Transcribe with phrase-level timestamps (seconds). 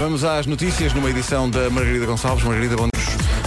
[0.00, 2.42] Vamos às notícias numa edição da Margarida Gonçalves.
[2.42, 2.88] Margarida, bom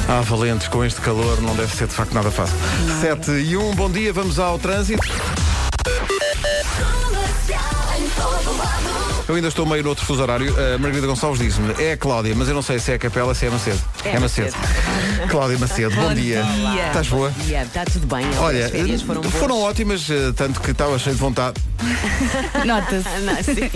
[0.07, 2.55] Ah, valentes, com este calor não deve ser de facto nada fácil.
[3.01, 5.01] 7 e 1, bom dia, vamos ao trânsito.
[9.27, 10.53] Eu ainda estou meio no outro fuso horário.
[10.75, 13.33] A Margarida Gonçalves diz-me, é a Cláudia, mas eu não sei se é a Capela,
[13.33, 13.79] se é Macedo.
[14.03, 14.53] É Macedo.
[15.29, 16.43] Cláudia Macedo, bom, dia.
[16.87, 17.29] Estás boa?
[17.29, 18.25] Bom dia, está tudo bem.
[18.39, 19.69] Olha, as férias foram, foram boas.
[19.71, 21.55] ótimas, eh, tanto que estava cheio de vontade.
[22.65, 23.71] Nota-se.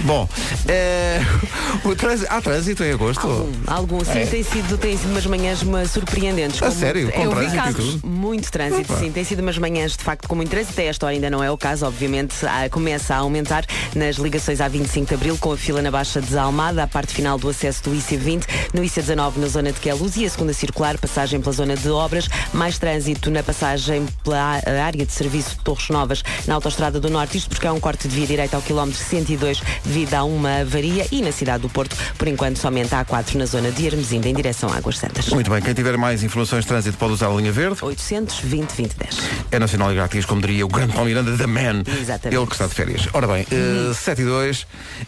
[0.00, 0.28] Bom,
[0.66, 1.20] eh,
[1.84, 3.26] o trânsito, há trânsito em agosto?
[3.26, 6.60] Algum, algum sim, tem, sido, tem sido umas manhãs uma surpreendentes.
[6.60, 6.66] É.
[6.66, 7.02] A sério?
[7.04, 8.02] muito- Com eu vi trânsito e casos?
[8.02, 9.00] Muito trânsito, Opa.
[9.00, 9.12] sim.
[9.12, 10.72] Tem sido umas manhãs de facto com muito trânsito.
[10.72, 12.34] Até esta hora ainda não é o caso, obviamente.
[12.44, 16.20] ah, começa a aumentar nas ligações à 25 de Abril, com a fila na Baixa
[16.20, 20.16] de Almada, a parte final do acesso do IC20, no IC19 na zona de Queluz
[20.16, 25.04] e a segunda circular, passagem pela zona de obras, mais trânsito na passagem pela área
[25.04, 28.14] de serviço de Torres Novas na Autostrada do Norte, isto porque há um corte de
[28.14, 32.28] via direita ao quilómetro 102 devido a uma avaria e na cidade do Porto, por
[32.28, 35.28] enquanto somente há 4 na zona de Hermesinda em direção a Águas Santas.
[35.28, 37.78] Muito bem, quem tiver mais informações de trânsito pode usar a linha verde.
[37.82, 39.18] 820 2010.
[39.50, 41.82] É nacional e grátis, como diria o grande Paulo Miranda, da Man.
[41.86, 42.38] Exatamente.
[42.38, 43.08] Ele que está de férias.
[43.12, 44.66] Ora bem, eh, 7 e 2,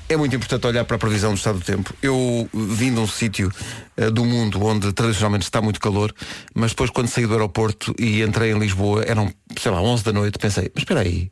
[0.08, 1.92] é muito importante olhar para a previsão do estado do tempo.
[2.02, 3.52] Eu vim de um sítio
[3.96, 6.14] eh, do mundo onde tradicionalmente está muito calor,
[6.54, 10.12] mas depois quando saí do aeroporto e entrei em Lisboa, eram, sei lá, 11 da
[10.12, 11.30] noite, pensei, mas espera aí,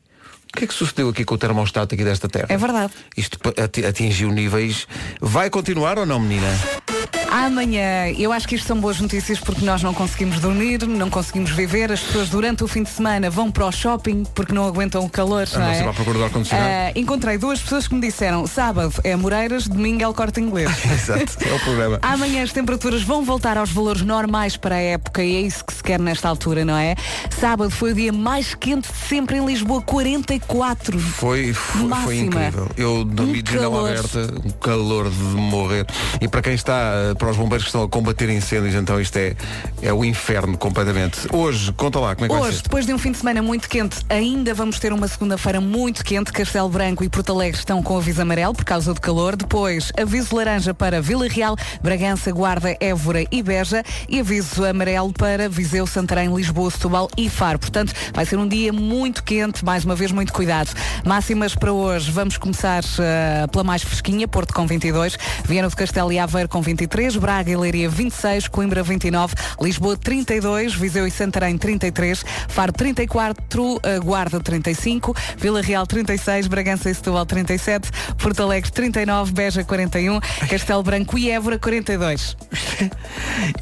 [0.53, 2.47] o que é que sucedeu aqui com o termostato aqui desta terra?
[2.49, 2.93] É verdade.
[3.15, 3.37] Isto
[3.87, 4.87] atingiu níveis.
[5.21, 6.47] Vai continuar ou não, menina?
[7.31, 11.51] Amanhã, eu acho que isto são boas notícias porque nós não conseguimos dormir, não conseguimos
[11.51, 11.91] viver.
[11.91, 15.09] As pessoas durante o fim de semana vão para o shopping porque não aguentam o
[15.09, 15.47] calor.
[15.53, 15.83] Não é?
[15.83, 16.69] vai procurar do ar-condicionado.
[16.69, 20.69] Ah, encontrei duas pessoas que me disseram sábado é Moreiras, domingo é o corte inglês.
[20.85, 21.99] Exato, é o programa.
[22.01, 25.73] Amanhã as temperaturas vão voltar aos valores normais para a época e é isso que
[25.73, 26.95] se quer nesta altura, não é?
[27.29, 30.99] Sábado foi o dia mais quente de sempre em Lisboa, 44.
[30.99, 32.67] Foi, foi, foi incrível.
[32.75, 35.85] Eu dormi de janela aberta, um calor de morrer.
[36.19, 39.17] E para quem está, eh, para os bombeiros que estão a combater incêndios, então isto
[39.17, 39.35] é,
[39.81, 41.27] é o inferno completamente.
[41.31, 43.97] Hoje, conta lá, como é que Hoje, depois de um fim de semana muito quente,
[44.09, 46.31] ainda vamos ter uma segunda-feira muito quente.
[46.31, 49.35] Castelo Branco e Porto Alegre estão com aviso amarelo por causa do calor.
[49.35, 53.83] Depois, aviso laranja para Vila Real, Bragança, Guarda, Évora e Beja.
[54.07, 57.59] E aviso amarelo para Viseu, Santarém, Lisboa, Setúbal e Faro.
[57.59, 59.63] Portanto, vai ser um dia muito quente.
[59.65, 60.71] Mais uma vez, muito cuidado.
[61.05, 62.11] Máximas para hoje.
[62.11, 66.61] Vamos começar eh, pela mais fresquinha, Porto com 22, Viana do Castelo e Aveiro com
[66.69, 73.79] 23, Braga e Leiria 26, Coimbra 29, Lisboa 32, Viseu e Santarém 33, Faro 34,
[73.81, 80.19] eh, Guarda 35, Vila Real 36, Bragança e Setúbal 37, Porto Alegre 39, Beja 41,
[80.47, 82.37] Castelo Branco e Évora 42.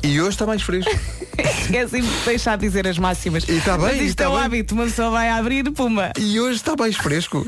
[0.04, 0.92] E hoje está mais fresco.
[1.38, 3.48] Esqueci-me de deixar de dizer as máximas.
[3.48, 4.42] E está bem, Mas isto está é o bem.
[4.42, 6.12] hábito, uma pessoa vai abrir, puma.
[6.20, 7.48] E hoje está mais fresco.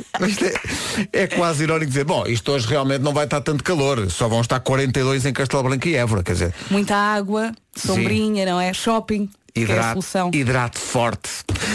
[1.11, 4.09] É, é quase irónico dizer, bom, isto hoje realmente não vai estar tanto calor.
[4.11, 6.23] Só vão estar 42 em Castelo Branco e Évora.
[6.23, 8.73] Quer dizer, Muita água, sombrinha, não é?
[8.73, 10.31] Shopping, é hidrato, solução.
[10.33, 11.29] hidrato forte.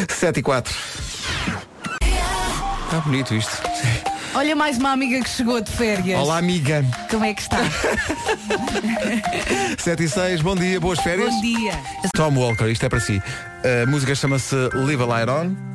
[0.08, 0.74] 7 e 4.
[2.84, 3.50] Está bonito isto.
[4.36, 6.18] Olha mais uma amiga que chegou de férias.
[6.20, 6.84] Olá, amiga.
[7.08, 7.58] Como é que está?
[9.78, 11.32] 7 e 6, bom dia, boas férias.
[11.32, 11.72] Bom dia.
[12.16, 13.22] Tom Walker, isto é para si.
[13.82, 15.73] A música chama-se Live a Light On.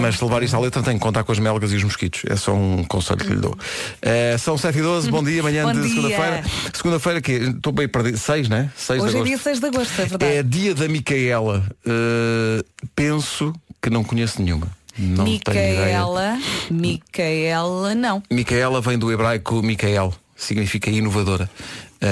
[0.00, 2.22] Mas se levar isto à letra tem que contar com as melgas e os mosquitos.
[2.28, 3.56] É só um conselho que lhe dou.
[4.02, 6.44] Eh, são 7 e 12, bom dia, manhã Bom de segunda-feira.
[6.72, 8.18] Segunda-feira que estou bem perdido.
[8.18, 8.70] 6, né?
[8.76, 9.28] 6 de Hoje é agosto.
[9.28, 10.32] dia 6 de agosto, é verdade.
[10.32, 11.64] É dia da Micaela.
[11.86, 12.64] Eh,
[12.94, 14.68] penso que não conheço nenhuma.
[14.96, 15.24] Não.
[15.24, 16.38] Micaela,
[16.70, 18.22] Micaela, não.
[18.30, 21.50] Micaela vem do hebraico Micael, significa inovadora.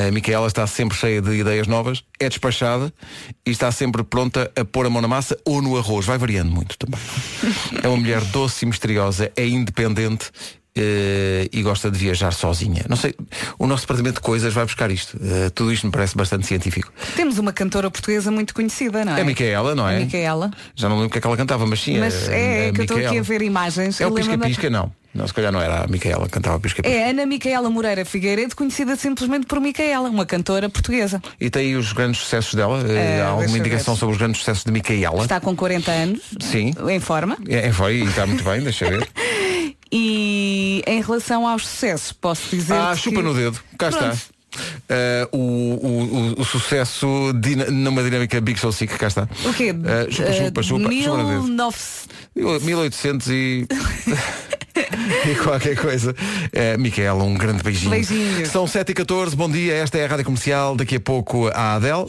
[0.09, 2.91] A Micaela está sempre cheia de ideias novas, é despachada
[3.45, 6.07] e está sempre pronta a pôr a mão na massa ou no arroz.
[6.07, 6.99] Vai variando muito também.
[7.83, 10.31] É uma mulher doce e misteriosa, é independente
[10.75, 12.87] eh, e gosta de viajar sozinha.
[12.89, 13.15] Não sei,
[13.59, 15.19] o nosso departamento de coisas vai buscar isto.
[15.23, 16.91] Eh, tudo isto me parece bastante científico.
[17.15, 19.19] Temos uma cantora portuguesa muito conhecida, não é?
[19.19, 19.99] É a Micaela, não é?
[19.99, 20.51] Micaela.
[20.75, 21.99] Já não lembro o que é que ela cantava, mas sim.
[21.99, 24.01] Mas a- é, a que eu estou aqui a ver imagens.
[24.01, 24.91] É o Pisca-Pisca, não.
[25.15, 26.97] Não, se calhar não era a Micaela que cantava Pisca-Pisca.
[26.97, 31.21] É Ana Micaela Moreira Figueiredo, conhecida simplesmente por Micaela, uma cantora portuguesa.
[31.39, 32.83] E tem aí os grandes sucessos dela?
[32.89, 34.01] Eh, Há alguma indicação ver.
[34.01, 35.23] sobre os grandes sucessos de Micaela?
[35.23, 36.73] Está com 40 anos, Sim.
[36.89, 37.37] em forma.
[37.49, 39.07] É, é, foi e está muito bem, deixa ver.
[39.95, 42.73] E em relação aos sucessos, posso dizer.
[42.73, 43.03] Ah, que...
[43.03, 43.61] chupa no dedo.
[43.77, 44.15] Cá Pronto.
[44.15, 44.33] está.
[44.89, 49.29] Eh, o, o, o, sucesso dina- numa dinâmica Big Soul Sick, cá está.
[49.45, 49.75] O quê?
[49.85, 51.41] Eh, chupa, chupa, chupa, chupa no dedo.
[51.43, 52.65] 19...
[52.65, 53.67] 1800 e...
[55.31, 56.15] e qualquer coisa.
[56.53, 57.91] Eh, Micaela, um grande beijinho.
[57.91, 58.49] Beijinhos.
[58.49, 61.75] São 7 e 14 bom dia, esta é a Rádio Comercial, daqui a pouco a
[61.75, 62.07] Adele.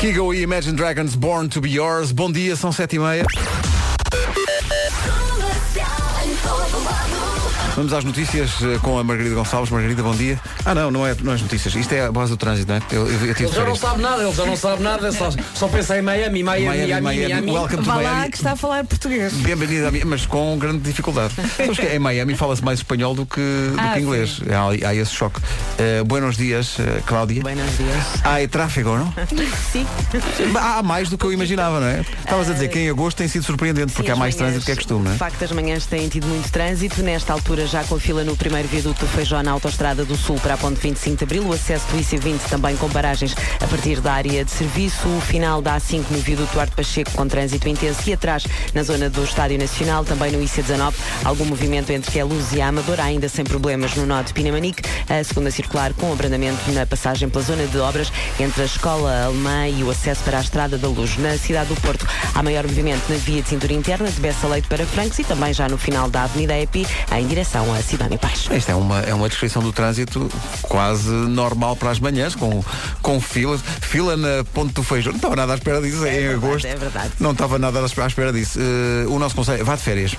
[0.00, 2.12] Kigo e Imagine Dragons Born to Be Yours.
[2.12, 2.98] Bom dia, são 7
[7.76, 9.68] Vamos às notícias eh, com a Margarida Gonçalves.
[9.68, 10.38] Margarida, bom dia.
[10.64, 11.74] Ah, não, não é, não é as notícias.
[11.74, 12.82] Isto é a base do trânsito, não é?
[12.92, 15.10] Eu, eu, eu tive Ele de já não sabe nada, ele já não sabe nada,
[15.10, 17.50] só, só pensa em Miami, Miami, Miami, Miami, Miami, Miami.
[17.50, 18.30] welcome to Vá lá Miami.
[18.30, 19.32] que está a falar português.
[19.32, 21.34] Bem-vinda a mim, mas com grande dificuldade.
[21.56, 24.40] Sabes que em Miami fala-se mais espanhol do que, do Ah, que inglês.
[24.84, 25.40] Há, há esse choque.
[25.76, 27.42] Eh, buenos dias, eh, Cláudia.
[27.42, 27.96] Buenos dias.
[28.22, 29.12] Há tráfego, não?
[29.72, 29.84] Sim.
[30.56, 32.02] Há mais do que eu imaginava, não é?
[32.20, 34.64] Estavas a dizer que em agosto tem sido surpreendente, porque Sim, há mais manhãs, trânsito
[34.66, 35.18] que é costume, não De é?
[35.18, 37.02] facto, as manhãs têm tido muito trânsito.
[37.02, 40.36] Nesta altura, já com a fila no primeiro viaduto do Feijó na Autostrada do Sul
[40.40, 41.46] para a Ponte 25 de Abril.
[41.46, 45.08] O acesso do IC20 também com paragens a partir da área de serviço.
[45.08, 49.08] O final da A5 no viaduto Duarte Pacheco com trânsito intenso e atrás na zona
[49.08, 50.04] do Estádio Nacional.
[50.04, 50.94] Também no IC19,
[51.24, 54.82] algum movimento entre Queluz e a Amadora, ainda sem problemas no nó de Pinamanique.
[55.08, 59.68] A segunda circular com abrandamento na passagem pela zona de obras entre a Escola Alemã
[59.68, 61.16] e o acesso para a Estrada da Luz.
[61.18, 64.68] Na cidade do Porto, há maior movimento na via de cintura interna de Bessa Leite
[64.68, 68.18] para Francos e também já no final da Avenida EPI em direção a Cidade e
[68.18, 68.48] Paz.
[68.50, 70.28] Esta é uma, é uma descrição do trânsito
[70.62, 72.62] quase normal para as manhãs, com,
[73.00, 73.60] com filas.
[73.80, 75.12] Fila na Ponte do Feijão.
[75.12, 76.66] Não estava nada à espera disso É em verdade, agosto.
[76.66, 77.10] é verdade.
[77.20, 78.58] Não estava nada à espera- disso.
[78.60, 80.14] Eh, o nosso conselho, vá de férias.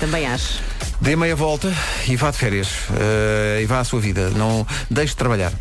[0.00, 0.60] Também acho.
[1.00, 1.72] Dê meia volta
[2.08, 2.68] e vá de férias.
[2.98, 4.30] Eh, e vá à sua vida.
[4.30, 5.52] Não deixe de trabalhar.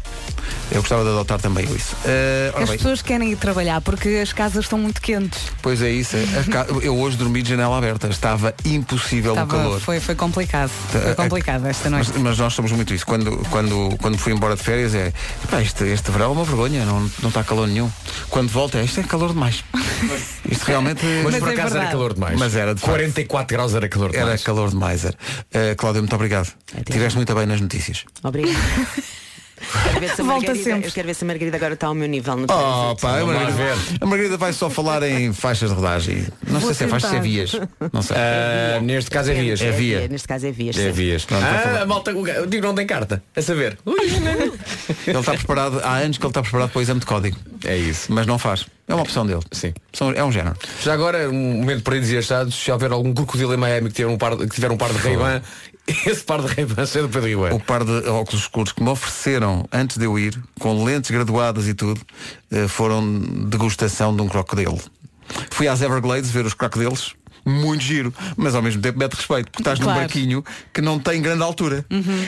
[0.71, 1.95] Eu gostava de adotar também isso.
[2.05, 5.39] Eh, ora As bem, pessoas querem ir trabalhar porque as casas estão muito quentes.
[5.61, 6.15] pois é isso.
[6.39, 8.07] A ca- Eu hoje dormi de janela aberta.
[8.07, 9.79] Estava impossível o Estava- calor.
[9.79, 10.69] foi, foi complicado.
[10.91, 12.09] Foi a- complicado esta noite.
[12.13, 13.05] Mas, mas nós somos muito isso.
[13.05, 15.13] Quando, quando, quando fui embora de férias é
[15.43, 17.89] "Epá, este, este verão é uma vergonha, não, não está calor nenhum.
[18.29, 19.63] Quando volta é isto é calor demais.
[20.49, 22.37] Isto realmente Mas, Mas por é acaso era calor demais.
[22.39, 22.91] Mas era, de facto.
[22.91, 24.43] 44 graus era calor era demais.
[24.43, 25.05] calor demais.
[25.05, 25.15] Era.
[25.15, 26.51] Uh, Cláudia, muito obrigado.
[26.71, 28.03] Até Tiveste muito bem nas notícias.
[28.23, 28.53] Obrigada.
[29.83, 30.87] Quero ver se a Volta Margarida- sempre.
[30.87, 33.01] Eu quero ver se a Margarida agora está ao meu nível no Oh, trânsito.
[33.01, 36.27] pá, a Margarida, a Margarida vai só falar em faixas de rodagem.
[36.47, 37.51] Não Vou sei se é faixas, se é vias.
[37.91, 38.17] Não sei.
[38.23, 39.61] Ah, neste caso é vias.
[39.61, 39.99] É via.
[39.99, 40.07] via.
[40.07, 40.77] Neste caso é vias.
[40.77, 40.91] É sim.
[40.91, 41.25] vias.
[41.25, 41.79] Pronto, vai falar.
[41.79, 43.23] Ah, a malta, o digo não tem carta.
[43.35, 43.77] A saber.
[43.85, 43.95] Ui,
[45.07, 47.37] Ele está preparado, há anos que ele está preparado para o exame de código.
[47.65, 48.11] É isso.
[48.11, 48.65] Mas não faz.
[48.87, 49.41] É uma opção dele.
[49.51, 49.73] Sim.
[49.93, 50.55] São- É um género.
[50.81, 54.09] Já agora, um momento para ir achados, se houver algum crocodilo em Miami que tiver
[54.09, 55.41] um par de, que tiver um par de Ray-Ban,
[56.05, 57.55] esse par de Ray-Ban é do Pedro Ribeiro.
[57.55, 61.67] O par de óculos escuros que me ofereceram antes de eu ir, com lentes graduadas
[61.67, 62.01] e tudo,
[62.51, 64.79] eh, foram degustação de um crocodilo.
[65.51, 67.15] Fui às Everglades ver os crocodilos.
[67.45, 69.99] Muito giro, mas ao mesmo tempo mete respeito, porque estás num Claro.
[70.01, 70.43] barquinho
[70.73, 71.85] que não tem grande altura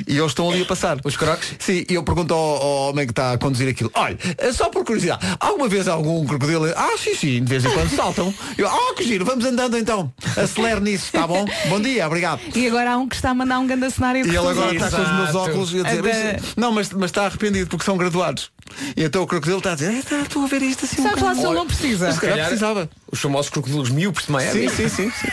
[0.08, 0.98] e eles estão ali a passar.
[1.06, 1.56] Os crocs?
[1.60, 4.70] Sim, e eu pergunto ao, ao homem que está a conduzir aquilo, olha, é só
[4.70, 6.66] por curiosidade, alguma vez algum crocodilo.
[6.76, 8.34] Ah, sim, sim, de vez em quando saltam.
[8.58, 10.12] Eu, ah, que giro, vamos andando então.
[10.36, 11.46] Acelere nisso, está bom?
[11.70, 12.42] Bom dia, obrigado.
[12.56, 14.92] E agora há um que está a mandar um grande cenário E ele agora está
[14.92, 16.10] com os meus óculos e a dizer, A da-
[16.42, 18.52] "Mas- não, mas, mas está arrependido porque são graduados.
[18.98, 21.22] E então o crocodilo está a dizer, "É, estou a ver isto assim um Sabes
[21.22, 22.12] lá bocado." se ele não precisa.
[22.12, 22.90] Se calhar precisava.
[23.12, 24.70] Os famosos crocodilos miúpes de Miami.
[24.70, 25.28] Sim, sim, sim, sim.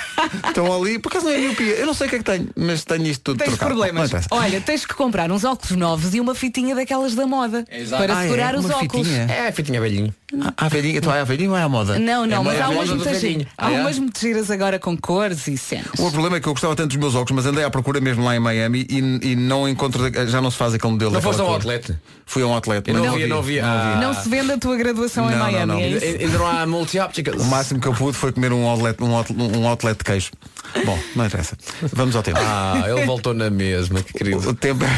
[0.46, 1.74] Estão ali, por acaso não é miopia.
[1.74, 3.70] Eu não sei o que é que tenho, mas tenho isto tudo Tens trocado.
[3.72, 3.94] problemas.
[4.00, 4.28] Não interessa.
[4.30, 7.64] Olha, tens que comprar uns óculos novos e uma fitinha daquelas da moda.
[7.70, 8.02] Exato.
[8.02, 8.28] Para Ah, é?
[8.28, 9.06] segurar os Uma óculos.
[9.08, 9.22] fitinha?
[9.30, 10.14] É, fitinha velhinho.
[10.56, 11.98] À velhinha, tu vai à velhinha ou é à moda?
[11.98, 13.46] Não, não, É mas há umas muito giras.
[13.58, 13.80] Há Ah, é?
[13.80, 15.88] umas muito giras agora com cores e cenas.
[15.98, 18.24] O problema é que eu gostava tanto dos meus óculos, mas andei à procura mesmo
[18.24, 18.98] lá em Miami e,
[19.32, 21.12] e não encontro, já não se faz aquele modelo.
[21.12, 21.54] Não foste ao cor.
[21.56, 21.94] outlet?
[22.24, 22.90] Fui a um outlet.
[22.92, 23.62] Não, mas via, não via.
[23.66, 23.98] Ah.
[24.00, 25.78] Não se vende a tua graduação em Não, não, Miami, não.
[25.78, 26.22] é?
[26.24, 27.42] Ainda não há multi-opticals.
[27.42, 30.30] O máximo que eu pude foi comer um outlet, um outlet, um outlet de queijo.
[30.84, 31.56] Bom, não interessa.
[31.92, 32.38] Vamos ao tempo.
[32.40, 34.48] Ah, ele voltou na mesma, que querido.
[34.48, 34.84] O tempo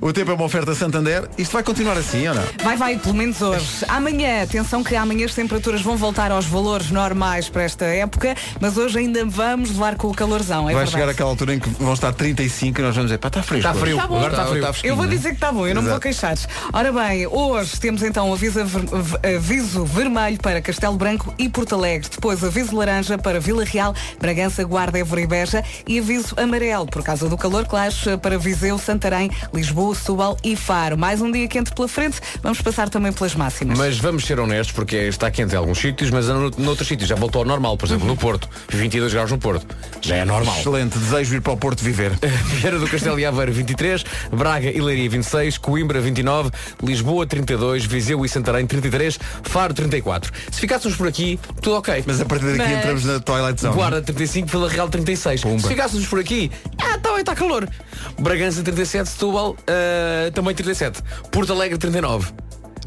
[0.00, 1.28] O tempo é uma oferta Santander.
[1.38, 2.42] Isto vai continuar assim ou não?
[2.62, 3.84] Vai, vai, pelo menos hoje.
[3.88, 8.76] Amanhã, atenção que amanhã as temperaturas vão voltar aos valores normais para esta época, mas
[8.76, 10.90] hoje ainda vamos levar com o calorzão, é vai verdade.
[10.92, 13.68] chegar aquela altura em que vão estar 35 e nós vamos dizer, pá, está fresco.
[13.68, 13.94] Está frio.
[13.96, 14.16] hoje." Tá bom.
[14.16, 14.62] Agora está Tá- frio.
[14.62, 16.36] tá Eu vou dizer que está bom, eu não me vou queixar.
[16.72, 22.08] Ora bem, hoje temos então aviso, ver- aviso vermelho para Castelo Branco e Porto Alegre.
[22.10, 25.64] Depois aviso laranja para Vila Real, Bragança, Guarda, Évora e Beja.
[25.86, 30.96] E aviso amarelo, por causa do calor, claro, para Viseu, Santarém, Lisboa, Setúbal e Faro.
[30.98, 32.20] Mais um dia quente pela frente.
[32.42, 33.78] Vamos passar também pelas máximas.
[33.78, 37.14] Mas vamos ser honestos, porque está quente em alguns sítios, mas no- noutros sítios já
[37.14, 37.76] voltou ao normal.
[37.76, 39.66] Por exemplo, no Porto, 22 graus no Porto.
[40.00, 40.56] Já é normal.
[40.58, 42.12] Excelente, desejo ir para o Porto viver.
[42.56, 46.50] Vieira do Castelo e Aveiro 23, Braga e Leiria 26, Coimbra 29,
[46.82, 50.32] Lisboa 32, Viseu e Santarém 33, Faro 34.
[50.50, 52.02] Se ficássemos por aqui, tudo ok.
[52.06, 53.74] Mas a partir daqui Mas- entramos na Twilight Zone.
[53.74, 55.40] Guarda 35, Vila Real 36.
[55.40, 55.60] Pumba.
[55.60, 57.68] Se ficássemos por aqui, ah, tá bem, está calor.
[58.18, 61.02] Bragança 37, Setúbal ah, também 37.
[61.30, 62.32] Porto Alegre 39.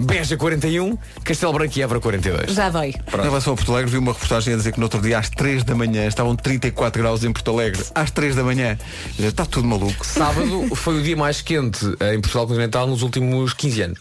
[0.01, 2.54] Beja 41, Castelo Branco e Évora 42.
[2.54, 2.96] Já dói.
[3.13, 5.30] Em relação a Porto Alegre, vi uma reportagem a dizer que no outro dia às
[5.30, 7.84] 3 da manhã estavam 34 graus em Porto Alegre.
[7.94, 8.78] Às 3 da manhã.
[9.18, 10.06] Está tudo maluco.
[10.06, 14.00] Sábado foi o dia mais quente em Portugal continental nos últimos 15 anos.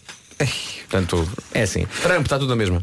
[0.89, 1.85] Portanto, é assim.
[2.01, 2.81] Trump está tudo na mesma.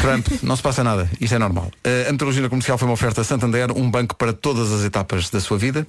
[0.00, 1.10] Trump, não se passa nada.
[1.20, 1.70] Isto é normal.
[1.86, 5.40] Uh, a meteorologia comercial foi uma oferta Santander, um banco para todas as etapas da
[5.40, 5.86] sua vida.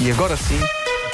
[0.00, 0.60] E agora sim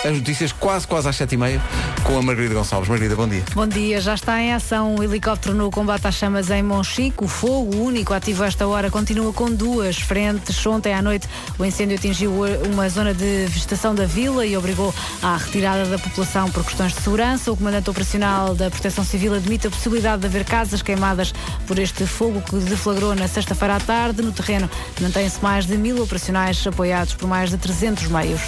[0.04, 1.61] as notícias quase, quase às sete e meia
[2.04, 2.88] com a Margarida Gonçalves.
[2.88, 3.42] Margarida, bom dia.
[3.54, 7.25] Bom dia, já está em ação o helicóptero no combate às chamas em Monchique.
[7.25, 10.64] O fogo único ativo esta hora continua com duas frentes.
[10.66, 11.26] Ontem à noite
[11.58, 12.32] o incêndio atingiu
[12.70, 17.00] uma zona de vegetação da vila e obrigou à retirada da população por questões de
[17.00, 17.50] segurança.
[17.50, 21.32] O comandante operacional da Proteção Civil admite a possibilidade de haver casas queimadas
[21.66, 24.20] por este fogo que deflagrou na sexta-feira à tarde.
[24.20, 24.68] No terreno
[25.00, 28.42] mantém-se mais de mil operacionais apoiados por mais de 300 meios.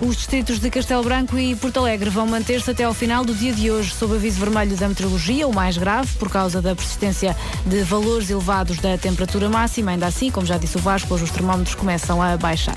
[0.00, 3.34] Os distritos de Castelo Castelo Branco e Porto Alegre vão manter-se até ao final do
[3.34, 7.36] dia de hoje sob aviso vermelho da meteorologia, o mais grave, por causa da persistência
[7.64, 9.92] de valores elevados da temperatura máxima.
[9.92, 12.76] Ainda assim, como já disse o Vasco, hoje os termómetros começam a baixar.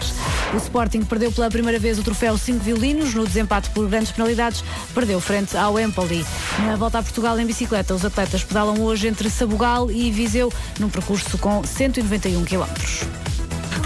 [0.53, 4.63] O Sporting perdeu pela primeira vez o troféu 5 violinos no desempate por grandes penalidades,
[4.93, 6.25] perdeu frente ao Empoli.
[6.65, 10.89] Na volta a Portugal em bicicleta, os atletas pedalam hoje entre Sabugal e Viseu, num
[10.89, 13.01] percurso com 191 quilómetros.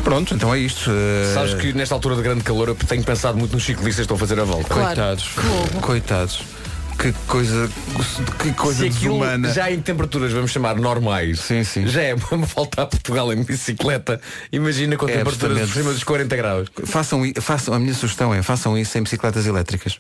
[0.08, 0.90] Pronto, então é isto.
[0.90, 1.34] Uh...
[1.34, 4.16] Sabes que nesta altura de grande calor eu tenho pensado muito nos ciclistas que estão
[4.16, 4.74] a fazer a volta.
[4.74, 4.96] Claro.
[4.96, 5.30] Coitados.
[5.82, 6.44] Coitados.
[6.98, 7.70] Que coisa,
[8.40, 9.54] que coisa Se desumana.
[9.54, 11.86] já em temperaturas, vamos chamar normais, sim, sim.
[11.86, 14.22] já é uma volta a Portugal em bicicleta.
[14.50, 16.70] Imagina com é temperaturas por cima dos 40 graus.
[16.86, 20.00] Façam, façam, a minha sugestão é façam isso em bicicletas elétricas.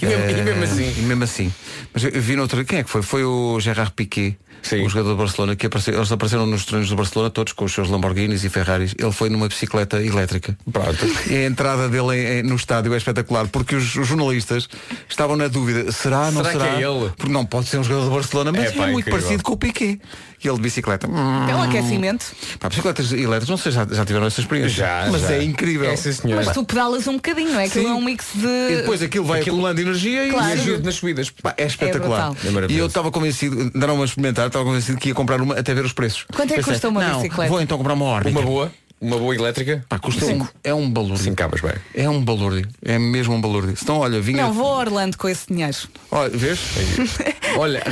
[0.00, 0.94] E mesmo, é, e mesmo assim.
[0.96, 1.54] E mesmo assim.
[1.92, 2.64] Mas eu vi noutra.
[2.64, 3.02] Quem é que foi?
[3.02, 4.84] Foi o Gerard Piquet Sim.
[4.84, 7.72] o jogador do Barcelona, que apareceu, eles apareceram nos treinos do Barcelona todos com os
[7.72, 8.94] seus Lamborghinis e Ferraris.
[8.98, 10.56] Ele foi numa bicicleta elétrica.
[10.70, 11.06] Pronto.
[11.28, 14.68] E a entrada dele no estádio é espetacular, porque os, os jornalistas
[15.08, 16.52] estavam na dúvida, será, não será?
[16.52, 16.76] será?
[16.76, 17.10] Que é ele?
[17.16, 19.20] Porque não pode ser um jogador do Barcelona, mas é, pá, é muito incrível.
[19.20, 20.00] parecido com o Piquet.
[20.42, 21.06] E ele de bicicleta.
[21.06, 22.24] É um aquecimento.
[22.58, 24.70] Pá, bicicletas elétricas, não sei, já, já tiveram essa experiência.
[24.70, 25.32] Já, mas já.
[25.34, 25.90] é incrível.
[25.90, 27.66] É, mas tu pedalas um bocadinho, é?
[27.66, 28.46] Aquilo é um mix de.
[28.46, 29.56] E depois aquilo vai aquilo...
[29.56, 30.48] acumulando energia claro.
[30.48, 31.30] e ajuda nas subidas.
[31.30, 32.32] Pá, é espetacular.
[32.42, 35.74] É e eu estava convencido, deram a experimentar, estava convencido que ia comprar uma até
[35.74, 36.26] ver os preços.
[36.34, 37.50] Quanto é que custa uma não, bicicleta?
[37.50, 38.38] Vou então comprar uma órbita.
[38.38, 38.72] Uma boa?
[39.00, 39.82] Uma boa elétrica?
[39.88, 41.24] Pá, custa um, é um balúrdio.
[41.24, 41.72] Sim, cabas bem.
[41.94, 42.68] É um balúrdio.
[42.84, 43.74] É mesmo um balúrdio.
[43.80, 44.42] Então, olha, vinha...
[44.42, 45.74] Não, vou a Orlando com esse dinheiro.
[46.10, 46.60] Olha, vês?
[47.56, 47.82] olha,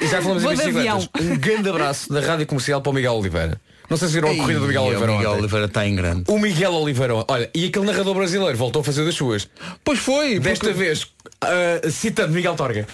[0.00, 1.08] já falamos em bicicletas.
[1.20, 3.60] Um grande abraço da Rádio Comercial para o Miguel Oliveira.
[3.90, 5.12] Não sei se viram a corrida do Miguel Oliveira.
[5.12, 6.24] O Miguel Oliveira está em grande.
[6.28, 9.46] O Miguel Oliveira, olha, e aquele narrador brasileiro voltou a fazer das suas.
[9.84, 10.38] Pois foi.
[10.38, 10.78] Desta porque...
[10.78, 12.86] vez, uh, citando Miguel Torga.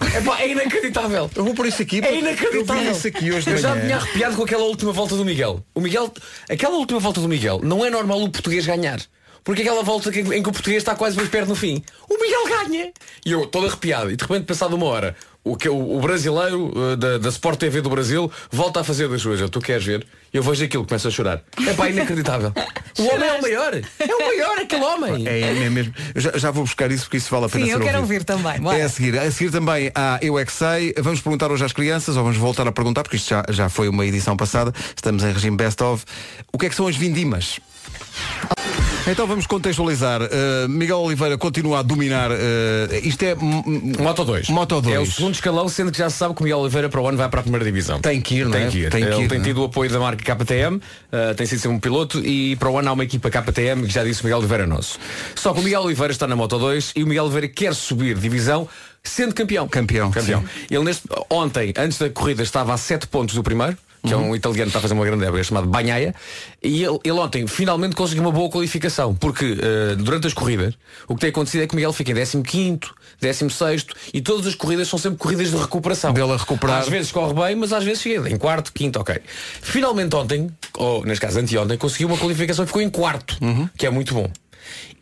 [0.00, 1.30] É, é inacreditável.
[1.34, 2.00] Eu vou por isso aqui.
[2.04, 2.82] É inacreditável.
[2.82, 5.64] Eu, isso aqui hoje eu já me tinha arrepiado com aquela última volta do Miguel.
[5.74, 6.12] O Miguel,
[6.48, 9.00] aquela última volta do Miguel, não é normal o português ganhar.
[9.44, 11.82] Porque aquela volta em que o português está quase mais perto no fim.
[12.08, 12.92] O Miguel ganha.
[13.26, 14.10] E eu todo arrepiado.
[14.10, 17.58] E de repente, passado uma hora, o, que, o, o brasileiro uh, da, da Sport
[17.58, 19.48] TV do Brasil volta a fazer das suas.
[19.50, 20.06] Tu queres ver?
[20.34, 21.42] Eu vejo aquilo, começo a chorar.
[21.64, 22.52] É pá, inacreditável.
[22.98, 23.72] o homem é o maior.
[23.74, 25.28] É o maior aquele homem.
[25.28, 25.94] É, é mesmo.
[26.16, 28.14] Já, já, vou buscar isso porque isso vale a pena Sim, ser eu quero ouvido.
[28.14, 28.60] ouvir também.
[28.60, 28.76] Bora.
[28.76, 29.16] É a seguir.
[29.16, 30.92] A seguir também há Eu É Que Sei.
[30.98, 33.88] Vamos perguntar hoje às crianças, ou vamos voltar a perguntar, porque isto já, já foi
[33.88, 34.72] uma edição passada.
[34.96, 36.04] Estamos em regime best of.
[36.52, 37.60] O que é que são as vindimas?
[39.06, 40.22] Então vamos contextualizar.
[40.22, 42.30] Uh, Miguel Oliveira continua a dominar.
[42.30, 42.34] Uh,
[43.02, 43.34] isto é.
[43.34, 44.48] Moto 2.
[44.48, 44.96] Moto 2.
[44.96, 47.06] É o segundo escalão, sendo que já se sabe que o Miguel Oliveira para o
[47.06, 48.00] ano vai para a primeira divisão.
[48.00, 48.70] Tem que ir, não tem é?
[48.70, 48.90] Que ir.
[48.90, 49.44] Tem que Ele ir, tem não?
[49.44, 52.78] tido o apoio da marca KTM, uh, tem sido sempre um piloto e para o
[52.78, 54.98] ano há uma equipa KTM que já disse o Miguel Oliveira nosso.
[55.34, 58.16] Só que o Miguel Oliveira está na Moto 2 e o Miguel Oliveira quer subir
[58.16, 58.66] divisão
[59.02, 59.68] sendo campeão.
[59.68, 60.10] Campeão.
[60.10, 60.42] Campeão.
[60.70, 64.28] Ele neste, ontem, antes da corrida, estava a 7 pontos do primeiro que é um
[64.28, 64.36] uhum.
[64.36, 66.14] italiano que está a fazer uma grande época chamado Banhaia,
[66.62, 70.74] e ele, ele, ontem finalmente conseguiu uma boa qualificação, porque uh, durante as corridas
[71.08, 72.80] o que tem acontecido é que o Miguel fica em 15
[73.20, 76.12] 16 e todas as corridas são sempre corridas de recuperação.
[76.12, 76.80] Dele a recuperar.
[76.80, 79.16] Às vezes corre bem, mas às vezes chega em quarto, quinto, ok.
[79.62, 83.68] Finalmente ontem, ou neste caso anteontem, conseguiu uma qualificação e ficou em quarto, uhum.
[83.76, 84.30] que é muito bom.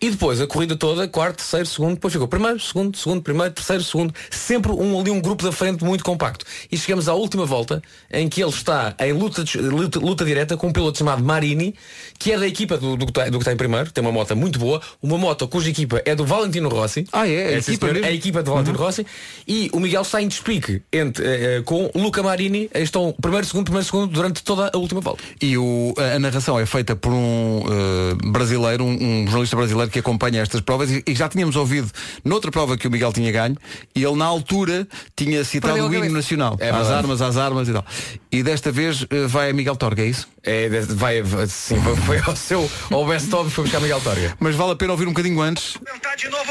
[0.00, 3.85] E depois a corrida toda, quarto, terceiro, segundo, depois ficou primeiro, segundo, segundo, primeiro, terceiro,
[3.85, 6.45] segundo, sempre um ali um grupo da frente muito compacto.
[6.71, 10.69] E chegamos à última volta em que ele está em luta, luta, luta direta com
[10.69, 11.75] um piloto chamado Marini,
[12.19, 14.59] que é da equipa do, do, do, que está em primeiro, tem uma moto muito
[14.59, 17.07] boa, uma moto cuja equipa é do Valentino Rossi.
[17.12, 17.35] Ah, é?
[17.35, 18.85] é a, equipa, senhor, a equipa do Valentino uhum.
[18.85, 19.07] Rossi.
[19.47, 23.87] E o Miguel está em despique entre, uh, com Luca Marini, estão primeiro, segundo, primeiro,
[23.87, 25.23] segundo durante toda a última volta.
[25.40, 29.99] E o, a narração é feita por um uh, brasileiro, um, um jornalista brasileiro que
[29.99, 31.91] acompanha estas provas e, e, já tínhamos ouvido
[32.25, 33.57] noutra prova que o Miguel tinha ganho
[33.95, 36.57] e ele na altura tinha citado Perdeu o hino nacional.
[36.61, 37.85] É às armas, às armas e tal.
[38.31, 40.29] E desta vez uh, vai a Miguel Torga, é isso?
[40.43, 44.35] É, vai, sim, foi ao seu ao best of foi buscar Miguel Torga.
[44.41, 45.79] Mas vale a pena ouvir um bocadinho antes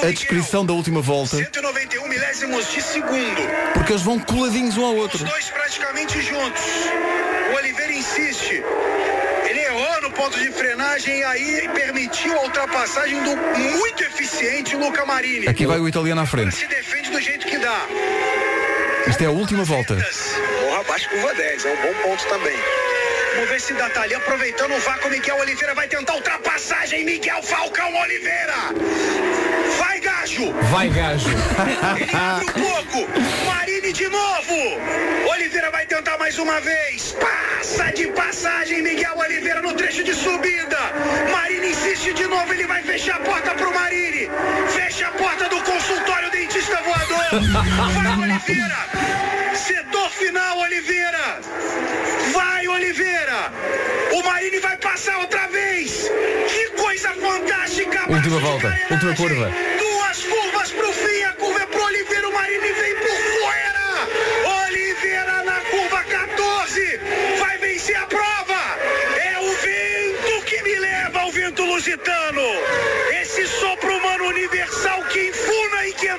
[0.01, 1.38] a descrição da última volta.
[1.38, 3.41] 191 milésimos de segundo.
[3.74, 5.24] Porque eles vão coladinhos um ao outro.
[5.24, 6.62] Os dois praticamente juntos.
[7.51, 8.63] O Oliveira insiste
[10.11, 15.47] ponto de frenagem e aí permitiu a ultrapassagem do muito eficiente Luca Marini.
[15.47, 16.55] Aqui vai o italiano à frente.
[16.55, 17.85] Se defende do jeito que dá.
[19.07, 19.95] Isto é a última volta.
[19.95, 22.57] Morra abaixo curva 10, é um bom ponto também.
[23.35, 27.93] Vamos ver se dá ali aproveitando o vácuo, Miguel Oliveira vai tentar ultrapassagem, Miguel Falcão
[27.95, 28.53] Oliveira.
[29.77, 30.51] Vai, gajo!
[30.69, 31.29] Vai gajo.
[31.99, 33.07] Ele abre um pouco.
[33.91, 35.29] Marini de novo.
[35.31, 37.15] Oliveira vai tentar mais uma vez.
[37.19, 40.77] Passa de passagem, Miguel Oliveira no trecho de subida.
[41.31, 44.29] Marini insiste de novo, ele vai fechar a porta pro Marini.
[44.69, 47.41] Fecha a porta do consultório dentista voador.
[47.93, 49.55] Vai, Oliveira.
[49.55, 51.39] Setor final, Oliveira.
[52.33, 53.51] Vai, Oliveira.
[54.13, 56.10] O Marini vai passar outra vez.
[56.48, 58.10] Que coisa fantástica.
[58.10, 59.51] Última volta, última curva.
[59.79, 63.30] Duas curvas pro fim, a curva é pro Oliveira, o Marini vem por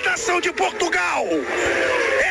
[0.02, 1.26] inquietação de Portugal.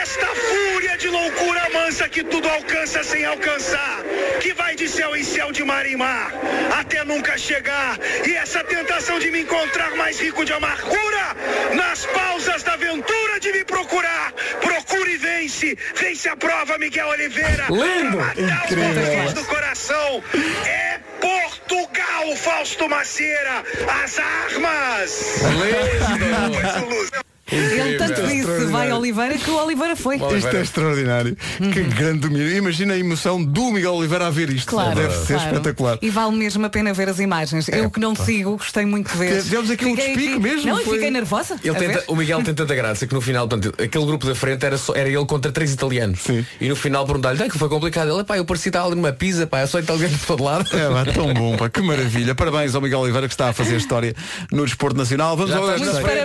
[0.01, 4.03] Esta fúria de loucura mansa que tudo alcança sem alcançar,
[4.41, 6.33] que vai de céu em céu, de mar em mar,
[6.77, 7.97] até nunca chegar.
[8.27, 11.35] E essa tentação de me encontrar mais rico de amargura,
[11.73, 14.33] nas pausas da aventura de me procurar.
[14.59, 17.67] Procura e vence, vence a prova, Miguel Oliveira.
[17.69, 18.17] Lindo!
[18.17, 20.23] Matar os motoristas do coração.
[20.67, 23.63] É Portugal, Fausto Macieira.
[24.03, 25.41] As armas.
[25.45, 27.30] Lindo.
[27.51, 30.15] Ele tanto disse vai Oliveira que o Oliveira foi.
[30.15, 31.35] Isto é extraordinário.
[31.57, 32.49] Que grande domínio.
[32.55, 34.67] Imagina a emoção do Miguel Oliveira a ver isto.
[34.69, 35.49] Claro, Deve ser claro.
[35.51, 35.97] espetacular.
[36.01, 37.67] E vale mesmo a pena ver as imagens.
[37.69, 39.43] Eu que não sigo, gostei muito de ver.
[39.43, 41.57] Tivemos aqui um Fiquei despique mesmo, Não, e foi- fiquei nervosa.
[41.63, 44.65] Ele tenta- o Miguel tem tanta graça que no final, portanto, aquele grupo da frente
[44.65, 46.19] era, só, era ele contra três italianos.
[46.21, 46.45] Sim.
[46.59, 48.11] E no final perguntar-lhe, "Ah, que foi complicado.
[48.13, 50.65] Ele, pá, eu parecia estar ali numa pizza, pá, eu sou italiano de todo lado.
[50.75, 52.33] É, pá, tão bom, pá, que maravilha.
[52.35, 54.15] Parabéns ao Miguel Oliveira que está a fazer história
[54.51, 55.35] no desporto nacional.
[55.35, 55.61] Vamos Já é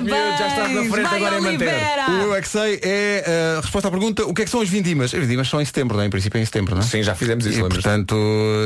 [0.01, 1.69] miúdo, já estás na frente, agora é manter.
[2.09, 4.61] O Eu é que sei é a resposta à pergunta o que é que são
[4.61, 5.13] as vindimas?
[5.15, 6.07] As vindimas são em setembro, não é?
[6.07, 6.85] Em princípio é em setembro, não é?
[6.85, 8.17] Sim, já fizemos isso, E, portanto,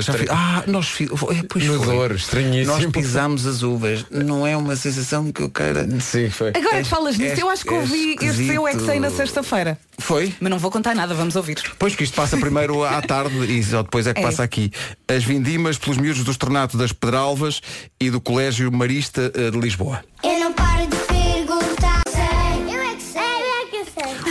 [0.02, 0.26] já fi...
[0.28, 1.04] Ah, nós fi...
[1.04, 1.87] é, pois No foi.
[1.95, 2.76] Douro, estranhíssimo.
[2.76, 4.04] Nós pisamos as uvas.
[4.11, 5.87] Não é uma sensação que eu queira.
[6.00, 6.49] Sim, foi.
[6.54, 9.00] Agora que falas nisso, é- eu acho que é ouvi este Eu é que sei
[9.00, 9.78] na sexta-feira.
[9.99, 10.35] Foi?
[10.40, 11.59] Mas não vou contar nada, vamos ouvir.
[11.79, 14.22] Pois que isto passa primeiro à tarde e só depois é que É.
[14.22, 14.70] passa aqui.
[15.07, 17.61] As vindimas pelos miúdos do Estornato das Pedralvas
[18.01, 20.03] e do Colégio Marista eh, de Lisboa.
[20.22, 20.80] Eu não paro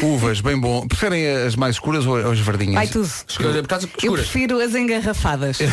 [0.01, 0.87] Uvas, bem bom.
[0.87, 2.75] Preferem as mais escuras ou as verdinhas?
[2.75, 3.09] Vai tudo.
[3.35, 4.25] Por causa Eu escuras.
[4.29, 5.59] prefiro as engarrafadas.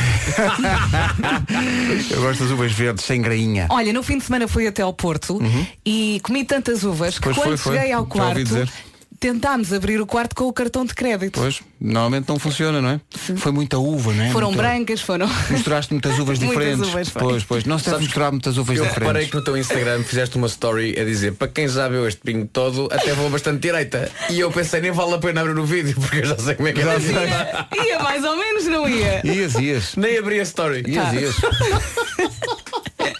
[2.11, 3.67] Eu gosto das uvas verdes, sem grainha.
[3.71, 5.39] Olha, no fim de semana fui até ao Porto
[5.85, 7.35] e comi tantas uvas que Uhum.
[7.35, 7.77] Pois quando foi, foi.
[7.77, 8.69] cheguei ao quarto.
[9.19, 11.41] Tentámos abrir o quarto com o cartão de crédito.
[11.41, 13.01] Pois, normalmente não funciona, não é?
[13.37, 14.31] Foi muita uva, não é?
[14.31, 15.29] Foram Muita- brancas, foram.
[15.51, 16.89] Misturaste muitas uvas Muitas diferentes.
[16.89, 17.23] uvas, foi.
[17.23, 17.65] pois, pois.
[17.65, 19.09] Não se deve Sabes misturar muitas uvas Eu diferentes.
[19.09, 22.21] reparei que no teu Instagram fizeste uma story a dizer para quem já viu este
[22.21, 24.11] pingo todo, até vou bastante direita.
[24.31, 26.69] E eu pensei, nem vale a pena abrir o vídeo, porque eu já sei como
[26.69, 27.01] é que é.
[27.01, 27.15] sei.
[27.15, 29.21] Ia, ia mais ou menos, não ia?
[29.25, 29.97] Ias, ias.
[29.97, 30.85] Nem abri a story.
[30.87, 31.35] Ias, ias.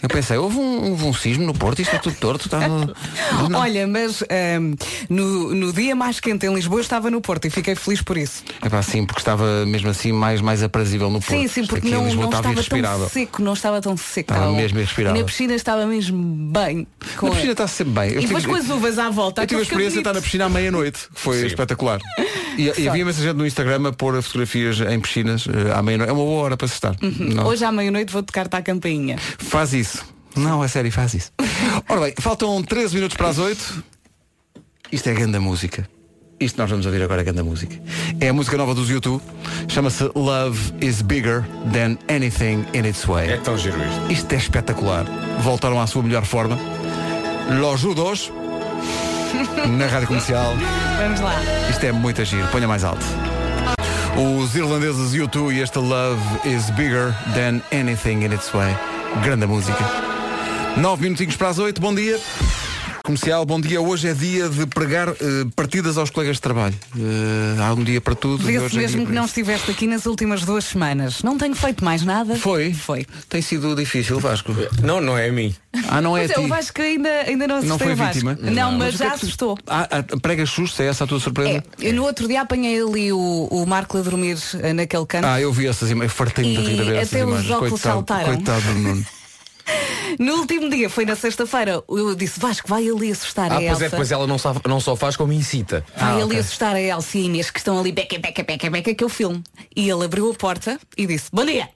[0.07, 2.45] Eu pensei, houve um, houve um sismo no Porto, isto é tudo torto.
[2.45, 2.93] Está no...
[3.49, 3.59] Não.
[3.59, 4.73] Olha, mas ahm,
[5.09, 8.17] no, no dia mais quente em Lisboa eu estava no Porto e fiquei feliz por
[8.17, 8.41] isso.
[8.61, 11.37] É pá, sim, porque estava mesmo assim mais, mais aprazível no Porto.
[11.37, 14.31] sim, sim, porque aqui não, não estava estava tão seco, não estava tão seco.
[14.31, 15.17] Estava estava- mesmo irrespirável.
[15.17, 16.87] E na piscina estava mesmo bem.
[17.17, 18.11] Com Na piscina está sempre bem.
[18.13, 19.41] Eu E depois tive- com as uvas à volta.
[19.41, 21.99] Eu tive a experiência de estar na piscina à meia-noite, que foi espetacular.
[22.57, 26.09] E, e havia imensa gente no Instagram a pôr fotografias em piscinas eh, à meia-noite.
[26.09, 26.95] É uma boa hora para se estar.
[27.01, 27.45] Não.
[27.45, 29.17] Hoje à meia-noite vou tocar-te à campainha.
[29.37, 29.96] Faz isso.
[30.37, 31.31] Não, é sério, faz isso.
[31.89, 33.83] Ora bem, faltam 13 minutos para as 8.
[34.91, 35.87] Isto é grande música.
[36.39, 37.75] Isto nós vamos ouvir agora é grande música.
[38.21, 39.23] É a música nova dos YouTube.
[39.67, 43.29] Chama-se Love is Bigger Than Anything in Its Way.
[43.31, 44.11] É tão giro isto.
[44.11, 45.05] Isto é espetacular.
[45.41, 46.57] Voltaram à sua melhor forma.
[47.59, 48.31] Los Judos.
[49.77, 50.53] Na rádio comercial.
[50.99, 51.35] Vamos lá.
[51.71, 52.47] Isto é muito giro.
[52.49, 53.05] Ponha mais alto.
[54.15, 58.75] Os irlandeses U2 e este Love is Bigger Than Anything in Its Way.
[59.23, 60.06] Grande música.
[60.81, 61.81] Nove minutinhos para as oito.
[61.81, 62.19] Bom dia.
[63.03, 63.79] Comercial, bom dia.
[63.79, 65.13] Hoje é dia de pregar eh,
[65.55, 66.75] partidas aos colegas de trabalho.
[66.97, 68.43] Eh, há um dia para tudo.
[68.43, 69.29] Vê-se é mesmo dia que não isso.
[69.31, 71.23] estiveste aqui nas últimas duas semanas.
[71.23, 72.35] Não tenho feito mais nada.
[72.35, 72.73] Foi?
[72.73, 73.05] Foi.
[73.29, 74.53] Tem sido difícil, Vasco.
[74.83, 75.55] Não, não é a mim.
[75.87, 76.41] Ah, não é Mas a ti.
[76.41, 78.13] eu acho que ainda, ainda não Não foi o Vasco.
[78.15, 78.37] vítima?
[78.41, 79.57] Não, mas o que é já que tu- assustou.
[79.67, 81.49] Ah, ah, pregas sustos, é essa a tua surpresa?
[81.79, 85.25] É, eu no outro dia apanhei ali o, o Marco a dormir eh, naquele canto.
[85.25, 87.51] Ah, eu vi essas imagens, fartei-me de rir a ver E até os imagens.
[87.51, 88.25] óculos coitado, saltaram.
[88.35, 89.05] coitado do Nuno.
[90.19, 93.69] No último dia, foi na sexta-feira, eu disse, Vasco, vai ali assustar Ah, a pois
[93.71, 93.85] Elsa.
[93.85, 95.85] é, depois ela não só, não só faz como incita.
[95.95, 96.39] Vai Ah, ali ok.
[96.39, 99.43] assustar a Elsa e Inês que estão ali beca, beca, beca, beca, que eu filme.
[99.75, 101.69] E ele abriu a porta e disse, bom dia.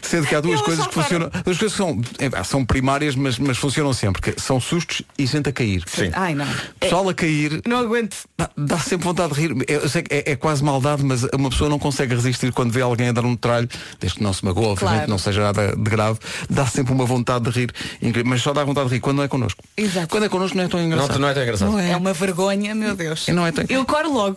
[0.00, 1.30] Sendo que há duas coisas que funcionam.
[1.44, 4.20] Duas coisas que são, é, são primárias, mas, mas funcionam sempre.
[4.32, 5.82] Que são sustos e gente a cair.
[5.86, 6.10] Sim.
[6.14, 6.46] Ai não.
[6.80, 7.60] Pessoal a cair.
[7.66, 8.16] Não aguento.
[8.38, 9.56] Dá, dá sempre vontade de rir.
[9.68, 12.80] Eu sei que é, é quase maldade, mas uma pessoa não consegue resistir quando vê
[12.80, 13.68] alguém a dar um tralho,
[14.00, 15.10] desde que não se magoa, obviamente Claro.
[15.10, 17.72] não seja nada de grave, dá sempre uma vontade de rir.
[18.00, 18.28] incrível.
[18.30, 19.62] Mas só dá vontade de rir quando não é connosco.
[19.76, 20.08] Exato.
[20.08, 21.18] Quando é connosco não é tão Não, engraçado.
[21.18, 21.70] não é tão engraçado.
[21.72, 21.96] Não É é.
[21.96, 23.26] uma vergonha, meu Deus.
[23.28, 24.36] Não é tão- Eu coro logo.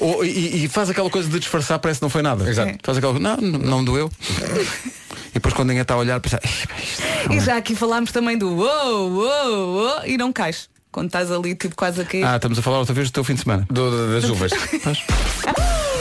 [0.00, 2.48] Ou- e, e faz aquela coisa de disfarçar, parece que não foi nada.
[2.48, 2.78] Exato.
[2.82, 4.10] Faz aquela coisa, não, não, não doeu.
[5.36, 7.56] e depois quando ninguém está a olhar, pensa, "Ih, pá, isto não E é." já
[7.56, 10.68] aqui falámos também do uou, uou, uou, e não cais.
[10.90, 12.24] Quando estás ali, tipo, quase a cair.
[12.24, 13.66] Ah, estamos a falar outra vez do teu fim de semana.
[13.70, 14.50] Do- do- das uvas.